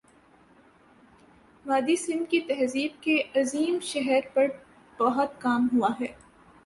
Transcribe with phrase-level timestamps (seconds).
[1.65, 4.47] وادیٔ سندھ کی تہذیب کے عظیم شہر پر
[4.99, 6.07] بہت کام ہوا ہے